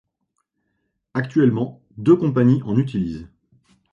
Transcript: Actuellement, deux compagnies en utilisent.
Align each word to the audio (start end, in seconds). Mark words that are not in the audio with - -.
Actuellement, 1.13 1.79
deux 1.99 2.15
compagnies 2.15 2.63
en 2.63 2.75
utilisent. 2.75 3.27